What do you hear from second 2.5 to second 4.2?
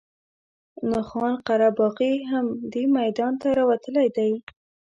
دې میدان ته راوتلی